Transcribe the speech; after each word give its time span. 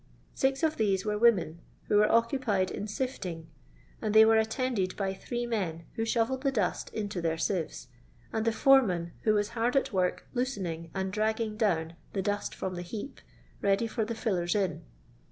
Six 0.33 0.63
of 0.63 0.77
these 0.77 1.05
were 1.05 1.19
women, 1.19 1.59
who 1.83 1.97
were 1.97 2.11
occupied 2.11 2.71
in 2.71 2.87
sifting, 2.87 3.51
and 4.01 4.15
they 4.15 4.25
were 4.25 4.39
attended 4.39 4.97
by 4.97 5.13
three 5.13 5.45
men 5.45 5.83
who 5.93 6.05
shovelled 6.05 6.41
the 6.41 6.51
dust 6.51 6.89
into 6.91 7.21
their 7.21 7.37
sieves, 7.37 7.87
and 8.33 8.43
the 8.43 8.51
foreman, 8.51 9.11
who 9.25 9.35
was 9.35 9.49
bard 9.51 9.75
at 9.75 9.93
work 9.93 10.25
loosening 10.33 10.89
and 10.95 11.13
dragging 11.13 11.55
down 11.55 11.93
the 12.13 12.23
dust 12.23 12.55
from 12.55 12.73
the 12.73 12.81
heap, 12.81 13.21
ready 13.61 13.85
for 13.85 14.03
the 14.03 14.15
"fillers 14.15 14.55
in." 14.55 14.81